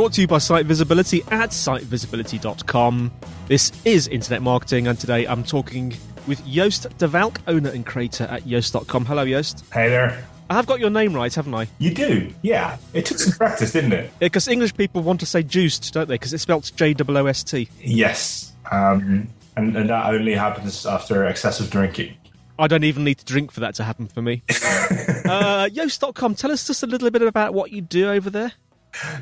[0.00, 3.12] Brought to you by Site Visibility at sitevisibility.com.
[3.48, 5.94] This is Internet Marketing, and today I'm talking
[6.26, 9.04] with Joost de Valk, owner and creator at Yoast.com.
[9.04, 9.62] Hello, Joost.
[9.70, 10.24] Hey there.
[10.48, 11.68] I have got your name right, haven't I?
[11.76, 12.78] You do, yeah.
[12.94, 14.10] It took some practice, didn't it?
[14.18, 16.14] Because English people want to say juiced, don't they?
[16.14, 17.68] Because it's spelled J O O S T.
[17.82, 18.54] Yes.
[18.70, 19.28] Um,
[19.58, 22.16] and, and that only happens after excessive drinking.
[22.58, 24.44] I don't even need to drink for that to happen for me.
[24.48, 28.52] uh, Yoast.com, tell us just a little bit about what you do over there.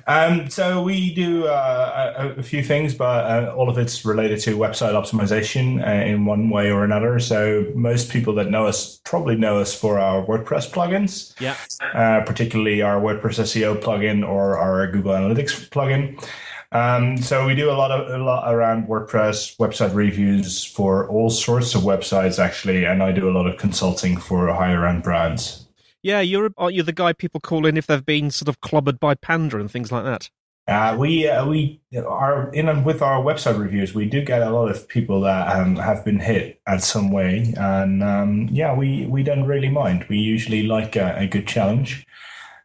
[0.06, 4.40] Um, so we do uh, a, a, few things, but uh, all of it's related
[4.40, 7.18] to website optimization uh, in one way or another.
[7.20, 11.56] So most people that know us probably know us for our WordPress plugins, yeah,
[11.94, 16.22] uh, particularly our WordPress SEO plugin or our Google Analytics plugin.
[16.70, 21.30] Um, so we do a lot of a lot around WordPress website reviews for all
[21.30, 25.67] sorts of websites actually, and I do a lot of consulting for higher end brands.
[26.02, 29.00] Yeah, you're aren't you the guy people call in if they've been sort of clobbered
[29.00, 30.30] by Panda and things like that?
[30.68, 33.94] Uh, we uh, we are in and with our website reviews.
[33.94, 37.54] We do get a lot of people that um, have been hit at some way,
[37.56, 40.04] and um, yeah, we we don't really mind.
[40.10, 42.06] We usually like a, a good challenge.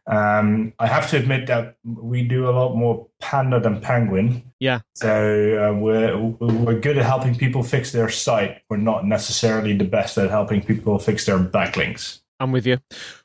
[0.06, 4.52] Um, I have to admit that we do a lot more Panda than Penguin.
[4.60, 4.80] Yeah.
[4.94, 8.60] So uh, we're we're good at helping people fix their site.
[8.68, 12.20] We're not necessarily the best at helping people fix their backlinks.
[12.40, 12.78] I'm with you.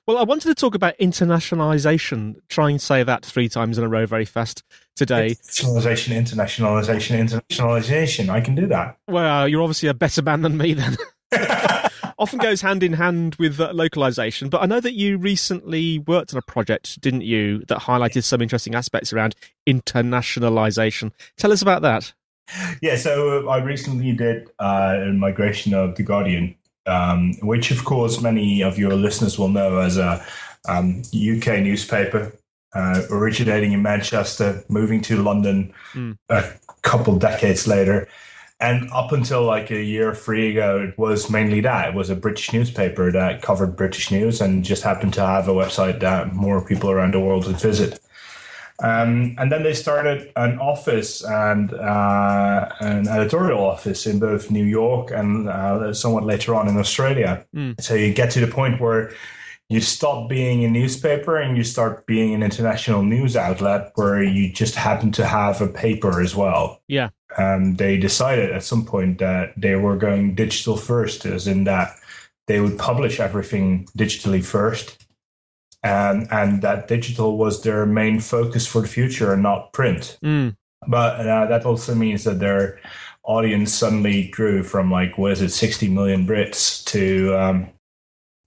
[0.07, 2.35] Well, I wanted to talk about internationalization.
[2.47, 4.63] Try and say that three times in a row very fast
[4.95, 5.31] today.
[5.31, 8.29] Internationalization, internationalization, internationalization.
[8.29, 8.97] I can do that.
[9.07, 10.97] Well, you're obviously a better man than me then.
[12.19, 14.49] Often goes hand in hand with uh, localization.
[14.49, 18.41] But I know that you recently worked on a project, didn't you, that highlighted some
[18.41, 19.35] interesting aspects around
[19.67, 21.11] internationalization.
[21.37, 22.13] Tell us about that.
[22.81, 26.55] Yeah, so uh, I recently did uh, a migration of The Guardian
[26.85, 30.23] um, which of course many of your listeners will know as a
[30.67, 32.34] um, UK newspaper
[32.73, 36.18] uh, originating in Manchester, moving to London mm.
[36.29, 36.44] a
[36.81, 38.07] couple decades later.
[38.62, 41.89] And up until like a year or three ago, it was mainly that.
[41.89, 45.53] It was a British newspaper that covered British news and just happened to have a
[45.53, 48.00] website that more people around the world would visit.
[48.81, 54.63] Um, and then they started an office and uh, an editorial office in both New
[54.63, 57.45] York and uh, somewhat later on in Australia.
[57.53, 57.81] Mm.
[57.81, 59.12] So you get to the point where
[59.68, 64.51] you stop being a newspaper and you start being an international news outlet where you
[64.51, 66.81] just happen to have a paper as well.
[66.88, 67.09] Yeah.
[67.38, 71.95] Um, they decided at some point that they were going digital first, as in that
[72.47, 75.06] they would publish everything digitally first
[75.84, 80.17] and and that digital was their main focus for the future and not print.
[80.23, 80.56] Mm.
[80.88, 82.79] But uh, that also means that their
[83.23, 87.69] audience suddenly grew from like what is it, sixty million Brits to um,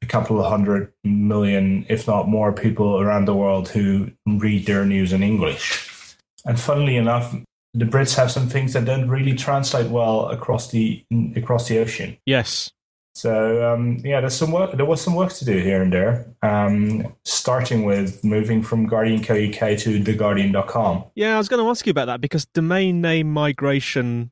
[0.02, 4.84] a couple of hundred million, if not more, people around the world who read their
[4.84, 6.16] news in English.
[6.44, 7.34] And funnily enough,
[7.72, 11.04] the Brits have some things that don't really translate well across the
[11.36, 12.18] across the ocean.
[12.26, 12.70] Yes.
[13.14, 14.72] So um, yeah, there's some work.
[14.72, 16.26] There was some work to do here and there.
[16.42, 21.04] Um, starting with moving from Guardian Co UK to theguardian.com.
[21.14, 24.30] Yeah, I was going to ask you about that because domain name migration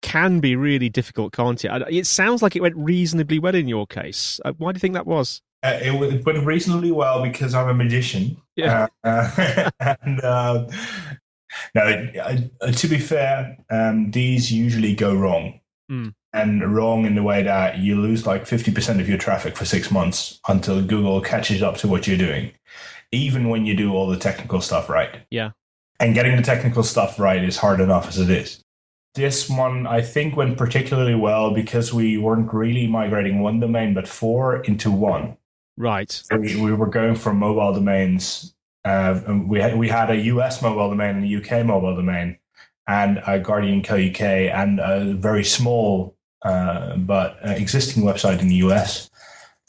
[0.00, 1.70] can be really difficult, can't it?
[1.90, 4.40] It sounds like it went reasonably well in your case.
[4.44, 5.42] Uh, why do you think that was?
[5.62, 8.36] Uh, it, went reasonably well because I'm a magician.
[8.56, 8.88] Yeah.
[9.04, 10.66] Uh, and uh,
[11.74, 12.08] no,
[12.60, 15.60] uh, to be fair, um, these usually go wrong.
[15.90, 16.14] Mm.
[16.32, 19.90] And wrong in the way that you lose like 50% of your traffic for six
[19.90, 22.52] months until Google catches up to what you're doing,
[23.10, 25.20] even when you do all the technical stuff right.
[25.30, 25.50] Yeah.
[26.00, 28.64] And getting the technical stuff right is hard enough as it is.
[29.14, 34.08] This one, I think, went particularly well because we weren't really migrating one domain, but
[34.08, 35.36] four into one.
[35.76, 36.22] Right.
[36.30, 38.54] We, we were going from mobile domains.
[38.86, 42.38] Uh, we, had, we had a US mobile domain and a UK mobile domain
[42.86, 48.48] and a Guardian Co UK and a very small uh, but uh, existing website in
[48.48, 49.10] the US,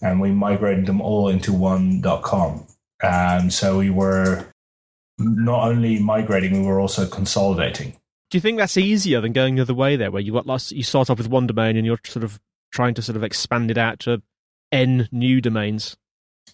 [0.02, 2.66] and we migrated them all into one.com.
[3.04, 4.46] Um, so we were
[5.18, 7.98] not only migrating, we were also consolidating.
[8.30, 10.72] Do you think that's easier than going the other way there, where you got lost,
[10.72, 12.40] you start off with one domain and you're sort of
[12.72, 14.22] trying to sort of expand it out to
[14.72, 15.96] n new domains?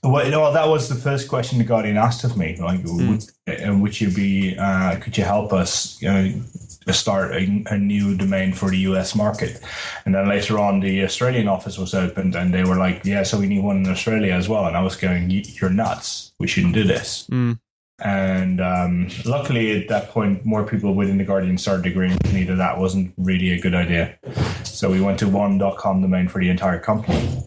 [0.04, 2.58] Well, you know, that was the first question the Guardian asked of me.
[2.60, 3.26] Like, mm.
[3.48, 4.56] would, would, you be?
[4.58, 6.02] Uh, could you help us?
[6.02, 6.42] You know,
[6.88, 9.62] start a, a, new domain for the US market.
[10.06, 13.40] And then later on, the Australian office was opened and they were like, yeah, so
[13.40, 14.66] we need one in Australia as well.
[14.66, 16.32] And I was going, you're nuts.
[16.40, 17.28] We shouldn't do this.
[17.30, 17.60] Mm.
[18.02, 22.44] And um, luckily, at that point, more people within the Guardian started agreeing with me
[22.46, 24.18] that that wasn't really a good idea.
[24.64, 27.44] So we went to one.com domain for the entire company.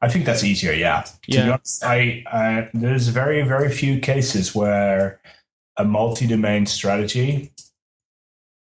[0.00, 1.04] I think that's easier, yeah.
[1.26, 1.40] yeah.
[1.40, 5.20] To be honest, I, uh, there's very, very few cases where
[5.76, 7.52] a multi-domain strategy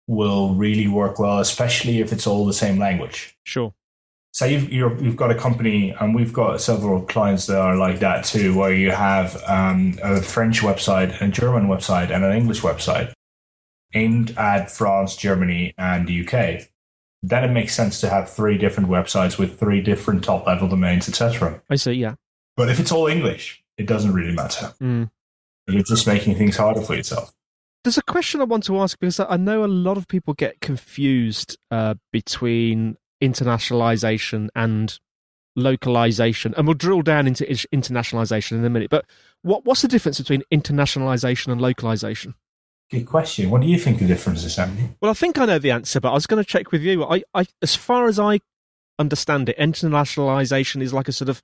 [0.07, 3.37] will really work well, especially if it's all the same language.
[3.45, 3.75] Sure.
[4.33, 8.01] Say you've, you have got a company, and we've got several clients that are like
[8.01, 12.61] that too, where you have um, a French website, a German website, and an English
[12.61, 13.13] website
[13.95, 16.69] aimed at France, Germany, and the UK.
[17.23, 21.09] Then it makes sense to have three different websites with three different top level domains,
[21.09, 21.63] etc.
[21.71, 22.17] I see, yeah.
[22.57, 24.75] But if it's all English, it doesn't really matter.
[24.83, 25.11] Mm.
[25.67, 27.33] You're just making things harder for yourself.
[27.87, 30.61] There's a question I want to ask because I know a lot of people get
[30.61, 34.99] confused uh, between internationalization and
[35.55, 38.91] localization, and we'll drill down into internationalization in a minute.
[38.91, 39.05] But
[39.43, 42.35] what, what's the difference between internationalization and localization?
[42.91, 43.51] Good question.
[43.51, 44.89] What do you think the difference is, Andy?
[45.01, 47.05] Well, I think I know the answer, but I was going to check with you.
[47.05, 48.41] I, I, as far as I
[48.99, 51.41] understand it, internationalization is like a sort of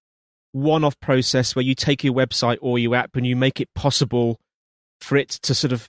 [0.51, 4.41] one-off process where you take your website or your app and you make it possible
[5.01, 5.89] for it to sort of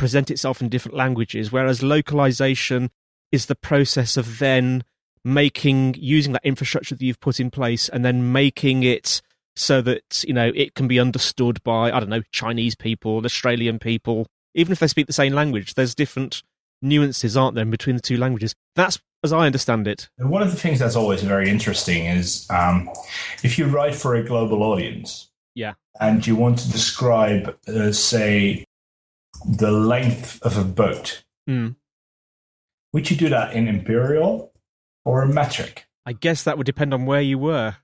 [0.00, 2.90] present itself in different languages, whereas localization
[3.30, 4.82] is the process of then
[5.26, 9.20] making using that infrastructure that you've put in place and then making it
[9.54, 13.78] so that you know it can be understood by I don't know Chinese people, Australian
[13.78, 15.74] people, even if they speak the same language.
[15.74, 16.42] There's different
[16.80, 18.54] nuances, aren't there, between the two languages?
[18.76, 20.08] That's as I understand it.
[20.16, 22.88] One of the things that's always very interesting is um,
[23.42, 28.64] if you write for a global audience, yeah, and you want to describe, uh, say,
[29.48, 31.24] the length of a boat.
[31.48, 31.76] Mm.
[32.92, 34.52] Would you do that in imperial
[35.04, 35.86] or metric?
[36.06, 37.76] I guess that would depend on where you were.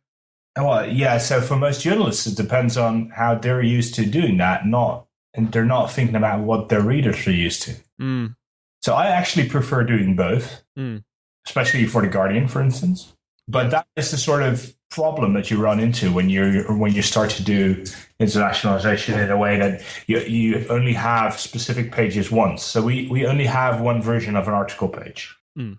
[0.57, 1.19] Well, yeah.
[1.19, 4.67] So for most journalists, it depends on how they're used to doing that.
[4.67, 7.77] Not, and they're not thinking about what their readers are used to.
[8.01, 8.37] Mm.
[8.83, 11.03] So I actually prefer doing both, mm.
[11.47, 13.15] especially for the Guardian, for instance.
[13.49, 17.03] But that is the sort of problem that you run into when you when you
[17.03, 17.83] start to do
[18.21, 22.63] internationalization in a way that you you only have specific pages once.
[22.63, 25.37] So we we only have one version of an article page.
[25.59, 25.79] Mm.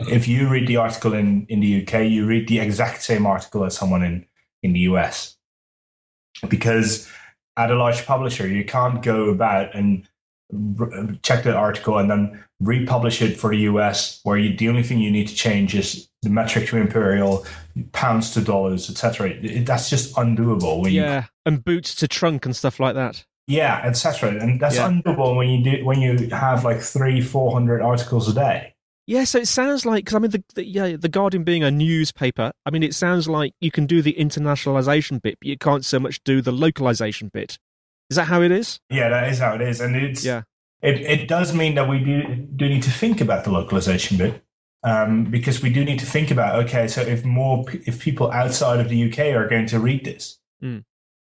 [0.00, 3.64] If you read the article in in the UK, you read the exact same article
[3.64, 4.26] as someone in
[4.62, 5.36] in the US.
[6.48, 7.08] Because
[7.56, 10.08] at a large publisher, you can't go about and
[11.22, 15.00] check the article and then republish it for the US, where you, the only thing
[15.00, 17.46] you need to change is the metric to imperial,
[17.92, 19.34] pounds to dollars, etc.
[19.64, 20.90] That's just undoable.
[20.90, 23.24] yeah, you, and boots to trunk and stuff like that.
[23.48, 24.30] Yeah, etc.
[24.40, 24.88] And that's Yeah.
[24.88, 28.72] undoable when you do when you have like three, four hundred articles a day.
[29.08, 31.70] Yeah, so it sounds like because I mean, the, the yeah, the Guardian being a
[31.70, 35.84] newspaper, I mean, it sounds like you can do the internationalization bit, but you can't
[35.84, 37.58] so much do the localization bit.
[38.10, 38.80] Is that how it is?
[38.90, 40.42] Yeah, that is how it is, and it's Yeah.
[40.82, 44.42] It it does mean that we do do need to think about the localization bit.
[44.86, 48.78] Um, because we do need to think about okay, so if more if people outside
[48.78, 50.84] of the UK are going to read this, Mm.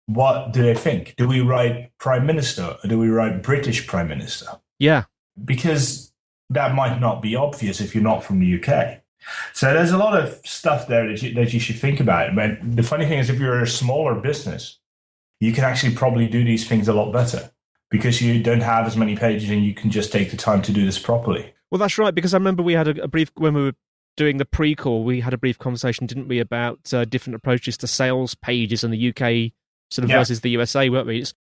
[0.07, 1.15] what do they think?
[1.17, 4.47] Do we write Prime Minister or do we write British Prime Minister?
[4.79, 5.05] Yeah,
[5.45, 6.13] because
[6.49, 9.03] that might not be obvious if you're not from the UK.
[9.53, 12.35] So there's a lot of stuff there that you, that you should think about.
[12.35, 14.79] But the funny thing is, if you're a smaller business,
[15.41, 17.51] you can actually probably do these things a lot better
[17.91, 20.73] because you don't have as many pages and you can just take the time to
[20.73, 21.53] do this properly.
[21.71, 22.15] Well, that's right.
[22.15, 23.75] Because I remember we had a, a brief when we were
[24.17, 27.87] doing the pre-call, we had a brief conversation, didn't we, about uh, different approaches to
[27.87, 29.53] sales pages in the UK
[29.91, 30.19] sort of Yeah.
[30.19, 31.21] versus the USA, weren't we?
[31.21, 31.35] It's,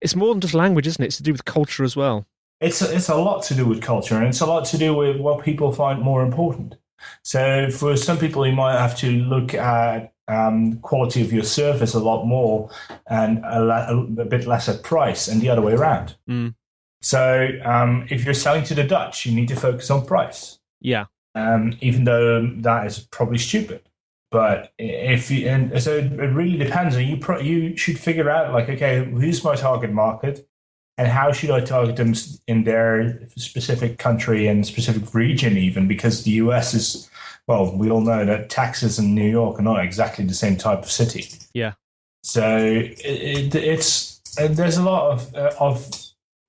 [0.00, 1.06] it's more than just language, isn't it?
[1.06, 2.26] It's to do with culture as well.
[2.60, 4.94] It's a, it's a lot to do with culture and it's a lot to do
[4.94, 6.76] with what people find more important.
[7.22, 11.94] So for some people, you might have to look at um, quality of your service
[11.94, 12.70] a lot more
[13.08, 16.16] and a, a, bit less at price, and the other way around.
[16.28, 16.54] Mm.
[17.04, 20.58] So um, if you're selling to the Dutch, you need to focus on price.
[20.80, 21.04] Yeah.
[21.34, 23.82] Um, even though that is probably stupid.
[24.30, 26.96] But if you, and so it really depends.
[26.96, 30.48] And you pro, you should figure out like, okay, who's my target market,
[30.96, 32.14] and how should I target them
[32.46, 37.10] in their specific country and specific region, even because the US is
[37.46, 40.78] well, we all know that Texas and New York are not exactly the same type
[40.78, 41.28] of city.
[41.52, 41.74] Yeah.
[42.22, 45.86] So it, it, it's there's a lot of uh, of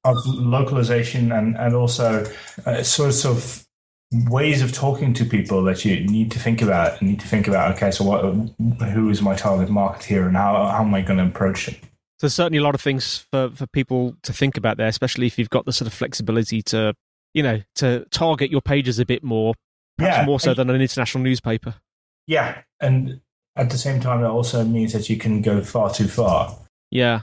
[0.05, 2.25] of localization and and also
[2.65, 3.65] uh, sorts of
[4.29, 7.47] ways of talking to people that you need to think about and need to think
[7.47, 8.21] about okay so what
[8.91, 11.79] who is my target market here and how, how am i going to approach it?
[12.19, 15.37] So certainly a lot of things for, for people to think about there especially if
[15.37, 16.93] you've got the sort of flexibility to
[17.33, 19.53] you know to target your pages a bit more
[19.97, 21.75] perhaps yeah, more so than an international newspaper.
[22.27, 23.21] Yeah and
[23.55, 26.55] at the same time it also means that you can go far too far.
[26.91, 27.21] Yeah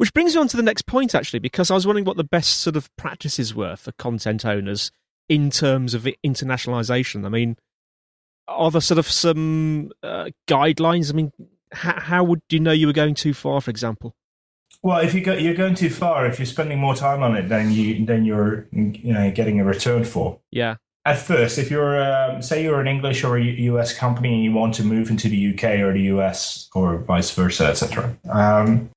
[0.00, 2.24] which brings me on to the next point actually because i was wondering what the
[2.24, 4.90] best sort of practices were for content owners
[5.30, 7.24] in terms of internationalization?
[7.24, 7.56] I mean,
[8.48, 11.10] are there sort of some uh, guidelines?
[11.10, 11.32] I mean,
[11.72, 14.14] how, how would you know you were going too far, for example?
[14.82, 17.48] Well, if you go, you're going too far, if you're spending more time on it
[17.48, 20.40] than you than you're you know getting a return for.
[20.50, 20.76] Yeah.
[21.04, 24.52] At first, if you're um, say you're an English or a US company and you
[24.52, 28.16] want to move into the UK or the US or vice versa, etc.
[28.28, 28.90] Um,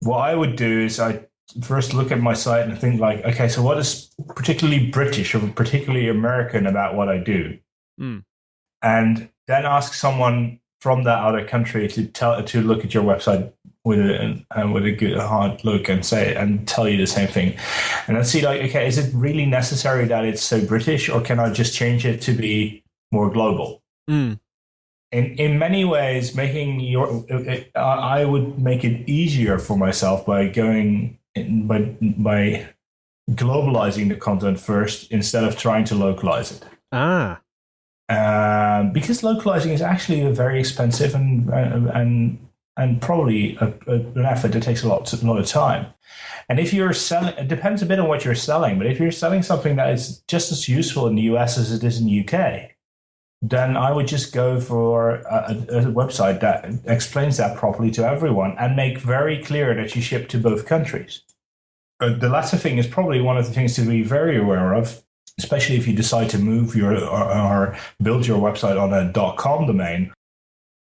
[0.00, 1.26] what I would do is I
[1.62, 5.40] first look at my site and think like, okay, so what is particularly British or
[5.48, 7.58] particularly American about what I do?
[8.00, 8.24] Mm.
[8.82, 13.52] And then ask someone from that other country to tell to look at your website
[13.84, 17.28] with a uh, with a good hard look and say and tell you the same
[17.28, 17.56] thing,
[18.06, 21.40] and then see like, okay, is it really necessary that it's so British, or can
[21.40, 23.82] I just change it to be more global?
[24.08, 24.38] Mm.
[25.10, 27.24] In in many ways, making your
[27.74, 32.68] I would make it easier for myself by going by by
[33.30, 36.64] globalizing the content first instead of trying to localize it.
[36.92, 37.40] Ah.
[38.10, 42.38] Um, because localizing is actually a very expensive and and
[42.76, 45.86] and probably a, a, an effort that takes a lot a lot of time.
[46.48, 48.78] And if you're selling, it depends a bit on what you're selling.
[48.78, 51.84] But if you're selling something that is just as useful in the US as it
[51.84, 52.70] is in the UK,
[53.40, 58.56] then I would just go for a, a, website that explains that properly to everyone
[58.58, 61.22] and make very clear that you ship to both countries.
[62.00, 65.02] But the latter thing is probably one of the things to be very aware of,
[65.38, 69.66] especially if you decide to move your or, or build your website on a .com
[69.66, 70.12] domain.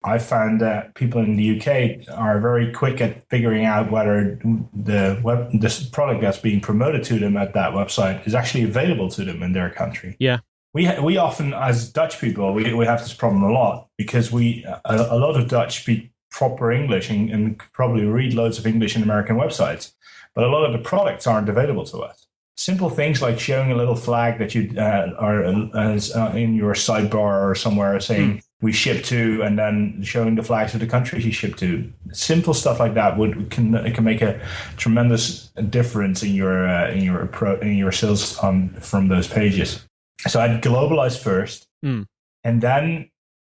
[0.03, 4.39] I found that people in the UK are very quick at figuring out whether
[4.73, 9.09] the web this product that's being promoted to them at that website is actually available
[9.11, 10.15] to them in their country.
[10.19, 10.39] Yeah
[10.73, 14.65] we we often as Dutch people we, we have this problem a lot because we
[14.65, 18.95] a, a lot of Dutch speak proper English and, and, probably read loads of English
[18.95, 19.93] in American websites,
[20.35, 22.27] but a lot of the products aren't available to us.
[22.55, 27.47] Simple things like showing a little flag that you uh, are uh, in your sidebar
[27.47, 28.43] or somewhere saying mm.
[28.61, 31.91] we ship to, and then showing the flags of the countries you ship to.
[32.13, 34.41] Simple stuff like that would can can make a
[34.75, 37.29] tremendous difference in your uh, in your
[37.61, 39.87] in your sales on from those pages.
[40.27, 42.05] So I'd globalize first, mm.
[42.43, 43.11] and then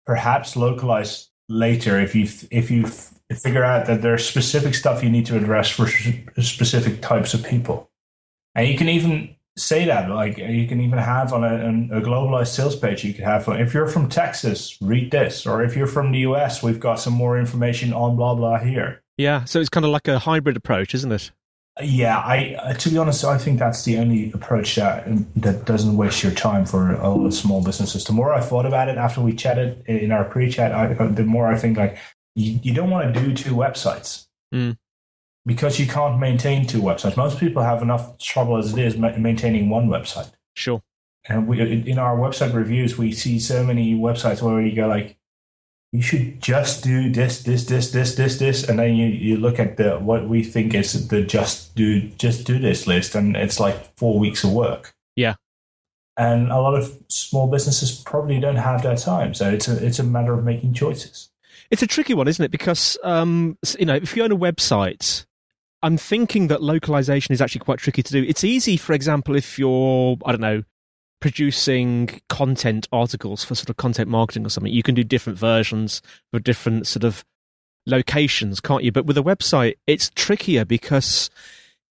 [0.07, 2.87] perhaps localize later if you if you
[3.35, 5.89] figure out that there's specific stuff you need to address for
[6.43, 7.91] specific types of people,
[8.55, 12.49] and you can even say that like you can even have on a, a globalized
[12.49, 16.11] sales page you could have if you're from texas read this or if you're from
[16.11, 19.03] the us we've got some more information on blah blah here.
[19.19, 21.33] Yeah so it's kind of like a hybrid approach isn't it
[21.81, 25.97] yeah, I uh, to be honest, I think that's the only approach that that doesn't
[25.97, 28.05] waste your time for a lot of small businesses.
[28.05, 31.25] The more I thought about it after we chatted in our pre-chat, I, uh, the
[31.25, 31.97] more I think like
[32.35, 34.77] you, you don't want to do two websites mm.
[35.47, 37.17] because you can't maintain two websites.
[37.17, 40.31] Most people have enough trouble as it is maintaining one website.
[40.55, 40.83] Sure.
[41.27, 45.17] And we in our website reviews, we see so many websites where you go like,
[45.93, 49.59] you should just do this, this, this, this, this, this, and then you, you look
[49.59, 53.61] at the what we think is the just do just do this list, and it's
[53.61, 54.95] like four weeks of work.
[55.17, 55.35] Yeah,
[56.17, 59.99] and a lot of small businesses probably don't have that time, so it's a it's
[59.99, 61.29] a matter of making choices.
[61.71, 62.51] It's a tricky one, isn't it?
[62.51, 65.27] Because um, you know, if you own a website,
[65.83, 68.25] I'm thinking that localization is actually quite tricky to do.
[68.27, 70.63] It's easy, for example, if you're I don't know
[71.23, 76.03] producing content articles for sort of content marketing or something, you can do different versions
[76.33, 77.25] for different sort of
[77.87, 78.91] locations, can't you?
[78.91, 81.31] But with a website, it's trickier because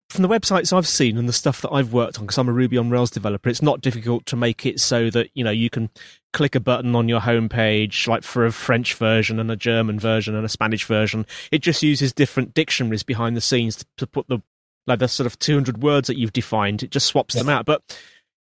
[0.09, 2.53] from the websites I've seen and the stuff that I've worked on, because I'm a
[2.53, 5.69] Ruby on Rails developer, it's not difficult to make it so that you know you
[5.69, 5.89] can
[6.31, 10.35] click a button on your homepage, like for a French version and a German version
[10.35, 11.25] and a Spanish version.
[11.51, 14.41] It just uses different dictionaries behind the scenes to, to put the
[14.85, 16.81] like the sort of 200 words that you've defined.
[16.81, 17.83] It just swaps them out, but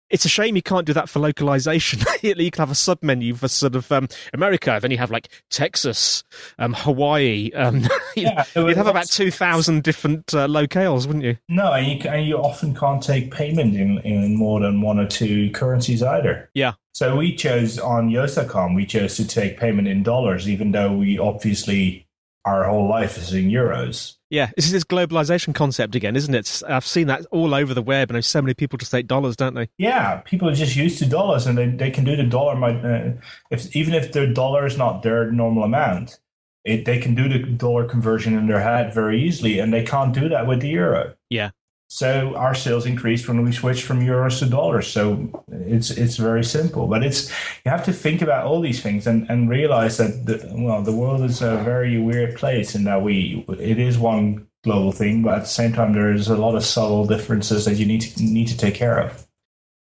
[0.09, 1.99] it's a shame you can't do that for localization.
[2.21, 5.29] you can have a sub menu for sort of um, America, then you have like
[5.49, 6.23] Texas,
[6.59, 7.51] um, Hawaii.
[7.53, 7.83] Um,
[8.15, 11.37] Yeah, you'd have about 2,000 different uh, locales, wouldn't you?
[11.49, 15.07] No, and you, and you often can't take payment in, in more than one or
[15.07, 16.49] two currencies either.
[16.53, 16.73] Yeah.
[16.93, 21.19] So we chose on Yoast.com, we chose to take payment in dollars, even though we
[21.19, 22.07] obviously
[22.45, 24.15] our whole life is in euros.
[24.29, 26.63] Yeah, this is this globalization concept again, isn't it?
[26.67, 29.53] I've seen that all over the web, and so many people just take dollars, don't
[29.53, 29.69] they?
[29.77, 32.61] Yeah, people are just used to dollars, and they, they can do the dollar.
[32.63, 33.13] Uh,
[33.51, 36.19] if even if their dollar is not their normal amount,
[36.63, 40.13] it, they can do the dollar conversion in their head very easily, and they can't
[40.13, 41.13] do that with the euro.
[41.29, 41.51] Yeah,
[41.87, 44.87] so our sales increased when we switched from euros to dollars.
[44.87, 47.29] So it's it's very simple, but it's
[47.63, 50.95] you have to think about all these things and, and realize that the, well the
[50.95, 55.35] world is a very weird place in that we it is one global thing, but
[55.35, 58.23] at the same time there is a lot of subtle differences that you need to
[58.23, 59.27] need to take care of.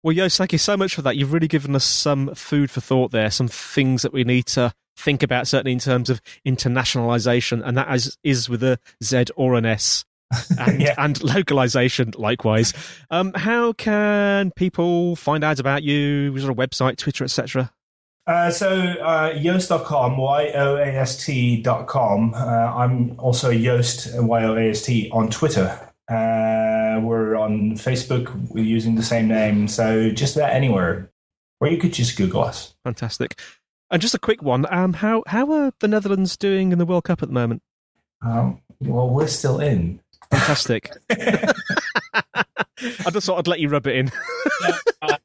[0.04, 1.18] Well, Joost, thank you so much for that.
[1.18, 4.74] You've really given us some food for thought there, some things that we need to
[4.96, 9.56] think about, certainly in terms of internationalization, and that is, is with a Z or
[9.56, 10.06] an S
[10.60, 10.96] and, yeah.
[10.98, 12.74] and localization likewise.
[13.10, 16.36] Um, how can people find out about you?
[16.36, 17.72] Is there a website, Twitter, etc.?
[18.28, 21.74] Uh, so uh, Yoast.com, Y-O-A-S-T.com.
[22.36, 25.80] Uh, I'm also Yoast, Y-O-A-S-T, on Twitter.
[26.08, 29.68] Uh, we're on Facebook we're using the same name.
[29.68, 31.12] So just about anywhere
[31.58, 32.76] where you could just Google us.
[32.84, 33.40] Fantastic.
[33.90, 34.72] And just a quick one.
[34.72, 37.64] Um, how, how are the Netherlands doing in the World Cup at the moment?
[38.22, 40.02] Um, well, we're still in.
[40.32, 40.92] Fantastic.
[41.10, 41.54] I
[43.12, 44.12] just thought I'd let you rub it in.
[45.02, 45.18] uh,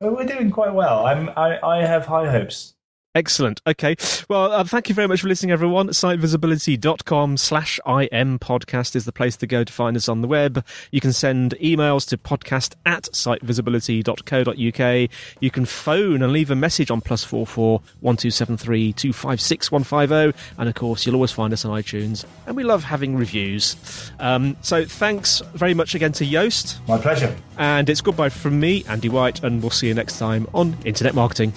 [0.00, 1.06] we're doing quite well.
[1.06, 2.73] I'm, I, I have high hopes.
[3.14, 3.62] Excellent.
[3.64, 3.94] Okay.
[4.28, 5.88] Well, uh, thank you very much for listening, everyone.
[5.88, 10.64] Sitevisibility.com slash IM podcast is the place to go to find us on the web.
[10.90, 15.10] You can send emails to podcast at sitevisibility.co.uk.
[15.40, 18.92] You can phone and leave a message on plus four four one two seven three
[18.92, 20.32] two five six one five zero.
[20.58, 22.24] And of course, you'll always find us on iTunes.
[22.46, 23.76] And we love having reviews.
[24.18, 26.80] Um, so thanks very much again to Joost.
[26.88, 27.36] My pleasure.
[27.58, 31.14] And it's goodbye from me, Andy White, and we'll see you next time on Internet
[31.14, 31.52] Marketing.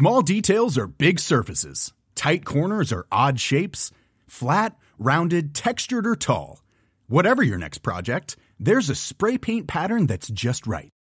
[0.00, 1.92] Small details are big surfaces.
[2.14, 3.90] Tight corners are odd shapes.
[4.26, 6.62] Flat, rounded, textured, or tall.
[7.06, 10.90] Whatever your next project, there's a spray paint pattern that's just right.